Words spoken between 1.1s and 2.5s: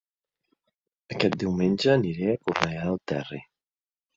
Aquest diumenge aniré a